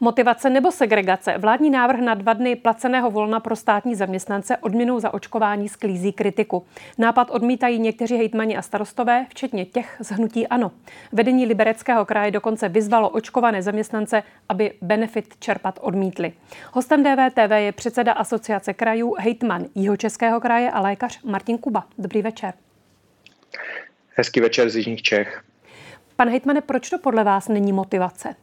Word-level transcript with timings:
Motivace 0.00 0.50
nebo 0.50 0.72
segregace. 0.72 1.38
Vládní 1.38 1.70
návrh 1.70 2.00
na 2.00 2.14
dva 2.14 2.32
dny 2.32 2.56
placeného 2.56 3.10
volna 3.10 3.40
pro 3.40 3.56
státní 3.56 3.94
zaměstnance 3.94 4.56
odměnou 4.56 5.00
za 5.00 5.14
očkování 5.14 5.68
sklízí 5.68 6.12
kritiku. 6.12 6.66
Nápad 6.98 7.30
odmítají 7.30 7.78
někteří 7.78 8.16
hejtmani 8.16 8.56
a 8.56 8.62
starostové, 8.62 9.26
včetně 9.28 9.64
těch 9.64 9.96
z 10.00 10.10
hnutí 10.10 10.46
ANO. 10.46 10.72
Vedení 11.12 11.46
Libereckého 11.46 12.04
kraje 12.04 12.30
dokonce 12.30 12.68
vyzvalo 12.68 13.08
očkované 13.08 13.62
zaměstnance, 13.62 14.22
aby 14.48 14.72
benefit 14.82 15.34
čerpat 15.38 15.78
odmítli. 15.82 16.32
Hostem 16.72 17.02
DVTV 17.02 17.50
je 17.56 17.72
předseda 17.72 18.12
asociace 18.12 18.74
krajů, 18.74 19.14
hejtman 19.18 19.64
Jihočeského 19.74 20.40
kraje 20.40 20.70
a 20.70 20.80
lékař 20.80 21.22
Martin 21.22 21.58
Kuba. 21.58 21.84
Dobrý 21.98 22.22
večer. 22.22 22.54
Hezký 24.14 24.40
večer 24.40 24.70
z 24.70 24.76
Jižních 24.76 25.02
Čech. 25.02 25.42
Pane 26.16 26.30
hejtmane, 26.30 26.60
proč 26.60 26.90
to 26.90 26.98
podle 26.98 27.24
vás 27.24 27.48
není 27.48 27.72
motivace? 27.72 28.34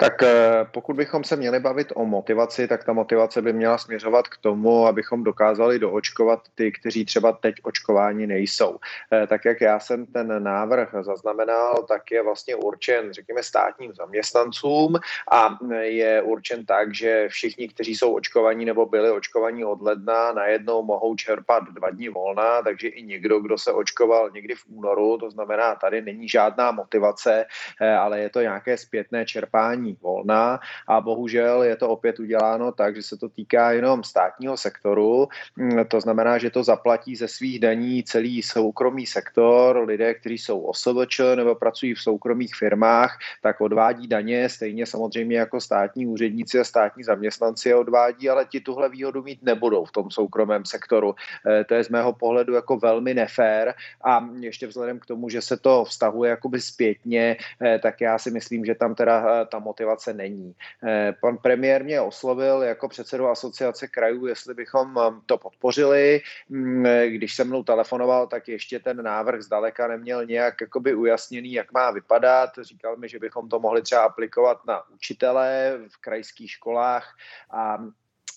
Tak 0.00 0.22
eh, 0.22 0.66
pokud 0.70 0.96
bychom 0.96 1.24
se 1.24 1.36
měli 1.36 1.60
bavit 1.60 1.92
o 1.94 2.04
motivaci, 2.04 2.68
tak 2.68 2.84
ta 2.84 2.92
motivace 2.92 3.42
by 3.42 3.52
měla 3.52 3.78
směřovat 3.78 4.28
k 4.28 4.36
tomu, 4.36 4.86
abychom 4.86 5.24
dokázali 5.24 5.78
doočkovat 5.78 6.40
ty, 6.54 6.72
kteří 6.72 7.04
třeba 7.04 7.32
teď 7.32 7.54
očkování 7.62 8.26
nejsou. 8.26 8.78
Eh, 9.12 9.26
tak 9.26 9.44
jak 9.44 9.60
já 9.60 9.80
jsem 9.80 10.06
ten 10.06 10.42
návrh 10.42 10.94
zaznamenal, 11.00 11.84
tak 11.88 12.10
je 12.10 12.22
vlastně 12.22 12.54
určen, 12.54 13.12
řekněme, 13.12 13.42
státním 13.42 13.92
zaměstnancům 13.94 14.96
a 15.32 15.58
je 15.80 16.22
určen 16.22 16.66
tak, 16.66 16.94
že 16.94 17.28
všichni, 17.28 17.68
kteří 17.68 17.96
jsou 17.96 18.14
očkovaní 18.14 18.64
nebo 18.64 18.86
byli 18.86 19.10
očkovaní 19.10 19.64
od 19.64 19.82
ledna, 19.82 20.32
najednou 20.32 20.82
mohou 20.82 21.14
čerpat 21.14 21.62
dva 21.70 21.90
dní 21.90 22.08
volna, 22.08 22.62
takže 22.62 22.88
i 22.88 23.02
někdo, 23.02 23.40
kdo 23.40 23.58
se 23.58 23.72
očkoval 23.72 24.30
někdy 24.30 24.54
v 24.54 24.64
únoru, 24.68 25.18
to 25.18 25.30
znamená, 25.30 25.74
tady 25.74 26.02
není 26.02 26.28
žádná 26.28 26.70
motivace, 26.70 27.44
eh, 27.80 27.94
ale 27.94 28.20
je 28.20 28.30
to 28.30 28.40
nějaké 28.40 28.76
zpětné 28.76 29.26
čerpání 29.26 29.89
pracovní 29.90 29.96
volna 30.02 30.60
a 30.88 31.00
bohužel 31.00 31.62
je 31.62 31.76
to 31.76 31.88
opět 31.88 32.18
uděláno 32.18 32.72
tak, 32.72 32.96
že 32.96 33.02
se 33.02 33.16
to 33.16 33.28
týká 33.28 33.72
jenom 33.72 34.04
státního 34.04 34.56
sektoru. 34.56 35.28
Mm, 35.56 35.84
to 35.88 36.00
znamená, 36.00 36.38
že 36.38 36.50
to 36.50 36.62
zaplatí 36.62 37.16
ze 37.16 37.28
svých 37.28 37.60
daní 37.60 38.02
celý 38.02 38.42
soukromý 38.42 39.06
sektor, 39.06 39.84
lidé, 39.84 40.14
kteří 40.14 40.38
jsou 40.38 40.60
OSVČ 40.60 41.20
nebo 41.36 41.54
pracují 41.54 41.94
v 41.94 42.00
soukromých 42.00 42.54
firmách, 42.54 43.18
tak 43.42 43.60
odvádí 43.60 44.06
daně, 44.08 44.48
stejně 44.48 44.86
samozřejmě 44.86 45.38
jako 45.38 45.60
státní 45.60 46.06
úředníci 46.06 46.60
a 46.60 46.64
státní 46.64 47.04
zaměstnanci 47.04 47.68
je 47.68 47.76
odvádí, 47.76 48.30
ale 48.30 48.44
ti 48.44 48.60
tuhle 48.60 48.88
výhodu 48.88 49.22
mít 49.22 49.42
nebudou 49.42 49.84
v 49.84 49.92
tom 49.92 50.10
soukromém 50.10 50.64
sektoru. 50.64 51.14
Eh, 51.46 51.64
to 51.64 51.74
je 51.74 51.84
z 51.84 51.88
mého 51.88 52.12
pohledu 52.12 52.54
jako 52.54 52.76
velmi 52.76 53.14
nefér 53.14 53.74
a 54.04 54.20
ještě 54.40 54.66
vzhledem 54.66 54.98
k 54.98 55.06
tomu, 55.06 55.28
že 55.28 55.42
se 55.42 55.56
to 55.56 55.84
vztahuje 55.84 56.30
jakoby 56.30 56.60
zpětně, 56.60 57.36
eh, 57.62 57.78
tak 57.78 58.00
já 58.00 58.18
si 58.18 58.30
myslím, 58.30 58.64
že 58.64 58.74
tam 58.74 58.94
teda 58.94 59.42
eh, 59.42 59.46
ta 59.46 59.58
motivace 59.58 59.79
motivace 59.80 60.14
není. 60.14 60.54
Eh, 60.84 61.12
pan 61.20 61.38
premiér 61.38 61.84
mě 61.84 62.00
oslovil 62.00 62.62
jako 62.62 62.88
předsedu 62.88 63.28
asociace 63.28 63.88
krajů, 63.88 64.26
jestli 64.26 64.54
bychom 64.54 64.96
um, 64.96 65.22
to 65.26 65.38
podpořili. 65.38 66.20
Mm, 66.48 66.86
eh, 66.86 67.08
když 67.08 67.34
se 67.34 67.44
mnou 67.44 67.62
telefonoval, 67.62 68.26
tak 68.26 68.48
ještě 68.48 68.78
ten 68.78 69.02
návrh 69.02 69.42
zdaleka 69.42 69.88
neměl 69.88 70.26
nějak 70.26 70.60
jakoby 70.60 70.94
ujasněný, 70.94 71.52
jak 71.52 71.72
má 71.72 71.90
vypadat. 71.90 72.50
Říkal 72.60 72.96
mi, 72.96 73.08
že 73.08 73.18
bychom 73.18 73.48
to 73.48 73.60
mohli 73.60 73.82
třeba 73.82 74.04
aplikovat 74.04 74.66
na 74.66 74.82
učitele 74.90 75.78
v 75.88 75.96
krajských 76.00 76.50
školách 76.50 77.16
a 77.50 77.78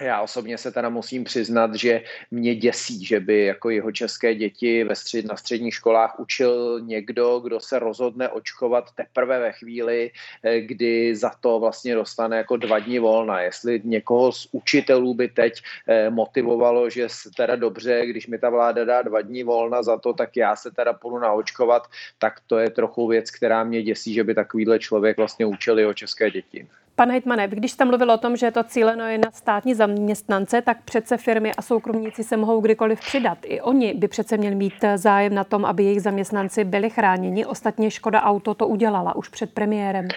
já 0.00 0.20
osobně 0.20 0.58
se 0.58 0.72
teda 0.72 0.88
musím 0.88 1.24
přiznat, 1.24 1.74
že 1.74 2.02
mě 2.30 2.54
děsí, 2.54 3.04
že 3.04 3.20
by 3.20 3.44
jako 3.44 3.70
jeho 3.70 3.92
české 3.92 4.34
děti 4.34 4.84
ve 4.84 4.94
střed, 4.94 5.24
na 5.24 5.36
středních 5.36 5.74
školách 5.74 6.20
učil 6.20 6.80
někdo, 6.80 7.40
kdo 7.40 7.60
se 7.60 7.78
rozhodne 7.78 8.28
očkovat 8.28 8.92
teprve 8.94 9.38
ve 9.38 9.52
chvíli, 9.52 10.10
eh, 10.42 10.60
kdy 10.60 11.16
za 11.16 11.30
to 11.40 11.60
vlastně 11.60 11.94
dostane 11.94 12.36
jako 12.36 12.56
dva 12.56 12.78
dní 12.78 12.98
volna. 12.98 13.40
Jestli 13.40 13.80
někoho 13.84 14.32
z 14.32 14.48
učitelů 14.52 15.14
by 15.14 15.28
teď 15.28 15.62
eh, 15.86 16.10
motivovalo, 16.10 16.90
že 16.90 17.08
teda 17.36 17.56
dobře, 17.56 18.06
když 18.06 18.26
mi 18.26 18.38
ta 18.38 18.50
vláda 18.50 18.84
dá 18.84 19.02
dva 19.02 19.20
dní 19.20 19.42
volna 19.42 19.82
za 19.82 19.96
to, 19.98 20.12
tak 20.12 20.36
já 20.36 20.56
se 20.56 20.70
teda 20.70 20.92
půjdu 20.92 21.18
naočkovat, 21.18 21.82
tak 22.18 22.40
to 22.46 22.58
je 22.58 22.70
trochu 22.70 23.06
věc, 23.06 23.30
která 23.30 23.64
mě 23.64 23.82
děsí, 23.82 24.14
že 24.14 24.24
by 24.24 24.34
takovýhle 24.34 24.78
člověk 24.78 25.16
vlastně 25.16 25.46
učil 25.46 25.78
jeho 25.78 25.94
české 25.94 26.30
děti. 26.30 26.68
Pane 26.98 27.12
Hejtmane, 27.12 27.48
když 27.48 27.72
jste 27.72 27.84
mluvil 27.84 28.10
o 28.10 28.18
tom, 28.18 28.36
že 28.36 28.46
je 28.46 28.52
to 28.52 28.64
cíleno 28.64 29.04
je 29.04 29.18
na 29.18 29.30
státní 29.32 29.74
zaměstnance, 29.74 30.62
tak 30.62 30.82
přece 30.84 31.16
firmy 31.16 31.54
a 31.54 31.62
soukromníci 31.62 32.24
se 32.24 32.36
mohou 32.36 32.60
kdykoliv 32.60 33.00
přidat. 33.00 33.38
I 33.44 33.60
oni 33.60 33.94
by 33.94 34.08
přece 34.08 34.36
měli 34.36 34.54
mít 34.54 34.84
zájem 34.96 35.34
na 35.34 35.44
tom, 35.44 35.64
aby 35.64 35.84
jejich 35.84 36.02
zaměstnanci 36.02 36.64
byli 36.64 36.90
chráněni. 36.90 37.46
Ostatně 37.46 37.90
Škoda 37.90 38.22
Auto 38.22 38.54
to 38.54 38.66
udělala 38.66 39.16
už 39.16 39.28
před 39.28 39.52
premiérem. 39.52 40.08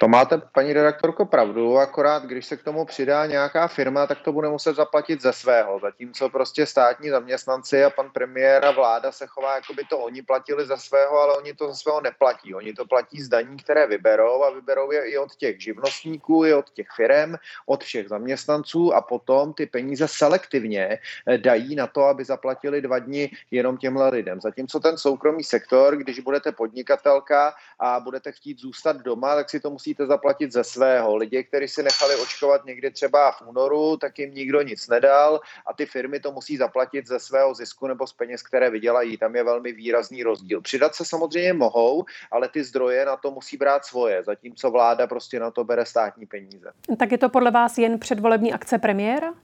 To 0.00 0.08
máte, 0.08 0.38
paní 0.52 0.72
redaktorko, 0.72 1.26
pravdu, 1.26 1.78
akorát 1.78 2.22
když 2.22 2.46
se 2.46 2.56
k 2.56 2.62
tomu 2.62 2.84
přidá 2.84 3.26
nějaká 3.26 3.68
firma, 3.68 4.06
tak 4.06 4.20
to 4.20 4.32
bude 4.32 4.48
muset 4.48 4.76
zaplatit 4.76 5.22
ze 5.22 5.32
svého. 5.32 5.78
Zatímco 5.78 6.28
prostě 6.28 6.66
státní 6.66 7.10
zaměstnanci 7.10 7.84
a 7.84 7.90
pan 7.90 8.10
premiér 8.10 8.64
a 8.64 8.70
vláda 8.70 9.12
se 9.12 9.26
chová, 9.26 9.54
jako 9.54 9.74
by 9.74 9.84
to 9.84 9.98
oni 9.98 10.22
platili 10.22 10.66
ze 10.66 10.76
svého, 10.76 11.18
ale 11.18 11.36
oni 11.36 11.54
to 11.54 11.68
ze 11.68 11.74
svého 11.74 12.00
neplatí. 12.00 12.54
Oni 12.54 12.72
to 12.72 12.84
platí 12.84 13.22
z 13.22 13.28
daní, 13.28 13.56
které 13.56 13.86
vyberou 13.86 14.42
a 14.42 14.50
vyberou 14.50 14.90
je 14.90 15.04
i 15.04 15.18
od 15.18 15.34
těch 15.34 15.60
živnostníků, 15.60 16.44
i 16.44 16.54
od 16.54 16.70
těch 16.70 16.86
firm, 16.96 17.34
od 17.66 17.84
všech 17.84 18.08
zaměstnanců 18.08 18.94
a 18.94 19.00
potom 19.00 19.52
ty 19.52 19.66
peníze 19.66 20.08
selektivně 20.08 20.98
eh, 21.26 21.38
dají 21.38 21.74
na 21.74 21.86
to, 21.86 22.04
aby 22.04 22.24
zaplatili 22.24 22.80
dva 22.80 22.98
dny 22.98 23.30
jenom 23.50 23.76
těmhle 23.76 24.08
lidem. 24.08 24.40
Zatímco 24.40 24.80
ten 24.80 24.98
soukromý 24.98 25.44
sektor, 25.44 25.96
když 25.96 26.20
budete 26.20 26.52
podnikatelka 26.52 27.54
a 27.78 28.00
budete 28.00 28.32
chtít 28.32 28.58
zůstat 28.58 28.96
doma, 28.96 29.34
tak 29.34 29.50
si 29.50 29.60
to 29.60 29.70
musí 29.70 29.89
musíte 29.90 30.06
zaplatit 30.06 30.52
ze 30.52 30.64
svého. 30.64 31.16
Lidi, 31.16 31.44
kteří 31.44 31.68
si 31.68 31.82
nechali 31.82 32.16
očkovat 32.16 32.64
někdy 32.64 32.90
třeba 32.90 33.32
v 33.32 33.42
únoru, 33.46 33.96
tak 33.96 34.18
jim 34.18 34.34
nikdo 34.34 34.62
nic 34.62 34.88
nedal 34.88 35.40
a 35.66 35.72
ty 35.72 35.86
firmy 35.86 36.20
to 36.20 36.32
musí 36.32 36.56
zaplatit 36.56 37.06
ze 37.06 37.18
svého 37.18 37.54
zisku 37.54 37.86
nebo 37.86 38.06
z 38.06 38.12
peněz, 38.12 38.42
které 38.42 38.70
vydělají. 38.70 39.16
Tam 39.16 39.36
je 39.36 39.44
velmi 39.44 39.72
výrazný 39.72 40.22
rozdíl. 40.22 40.60
Přidat 40.60 40.94
se 40.94 41.04
samozřejmě 41.04 41.52
mohou, 41.52 42.04
ale 42.30 42.48
ty 42.48 42.64
zdroje 42.64 43.04
na 43.04 43.16
to 43.16 43.30
musí 43.30 43.56
brát 43.56 43.84
svoje, 43.84 44.22
zatímco 44.22 44.70
vláda 44.70 45.06
prostě 45.06 45.40
na 45.40 45.50
to 45.50 45.64
bere 45.64 45.86
státní 45.86 46.26
peníze. 46.26 46.72
Tak 46.98 47.12
je 47.12 47.18
to 47.18 47.28
podle 47.28 47.50
vás 47.50 47.78
jen 47.78 47.98
předvolební 47.98 48.52
akce 48.52 48.78
premiéra? 48.78 49.34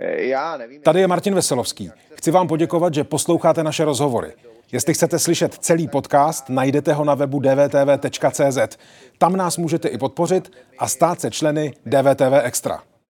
Já 0.00 0.56
nevím. 0.56 0.82
Tady 0.82 1.00
je 1.00 1.06
Martin 1.08 1.34
Veselovský. 1.34 1.90
Chci 2.14 2.30
vám 2.30 2.48
poděkovat, 2.48 2.94
že 2.94 3.04
posloucháte 3.04 3.64
naše 3.64 3.84
rozhovory. 3.84 4.32
Jestli 4.72 4.94
chcete 4.94 5.18
slyšet 5.18 5.54
celý 5.54 5.88
podcast, 5.88 6.48
najdete 6.48 6.92
ho 6.92 7.04
na 7.04 7.14
webu 7.14 7.40
dvtv.cz. 7.40 8.78
Tam 9.18 9.36
nás 9.36 9.56
můžete 9.56 9.88
i 9.88 9.98
podpořit 9.98 10.52
a 10.78 10.88
stát 10.88 11.20
se 11.20 11.30
členy 11.30 11.74
DVTV 11.86 12.32
Extra. 12.42 12.82